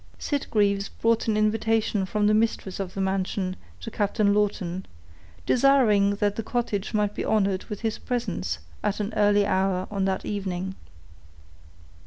Sitgreaves 0.17 0.89
brought 0.89 1.27
an 1.27 1.37
invitation 1.37 2.07
from 2.07 2.25
the 2.25 2.33
mistress 2.33 2.79
of 2.79 2.95
the 2.95 3.01
mansion 3.01 3.55
to 3.81 3.91
Captain 3.91 4.33
Lawton, 4.33 4.83
desiring 5.45 6.15
that 6.15 6.35
the 6.37 6.41
cottage 6.41 6.95
might 6.95 7.13
be 7.13 7.23
honored 7.23 7.65
with 7.65 7.81
his 7.81 7.99
presence 7.99 8.57
at 8.83 8.99
an 8.99 9.13
early 9.15 9.45
hour 9.45 9.85
on 9.91 10.05
that 10.05 10.25
evening. 10.25 10.73